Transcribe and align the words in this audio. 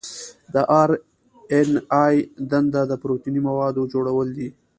د 0.53 0.55
آر 0.81 0.91
این 1.57 1.71
اې 2.03 2.15
دنده 2.51 2.81
د 2.87 2.93
پروتیني 3.01 3.41
موادو 3.47 3.89
جوړول 3.93 4.27
دي. 4.37 4.49